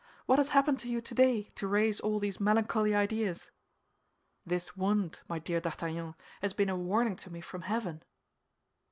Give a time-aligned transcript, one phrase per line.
[0.25, 3.51] What has happened to you today, to raise all these melancholy ideas?"
[4.43, 8.01] "This wound, my dear D'Artagnan, has been a warning to me from heaven."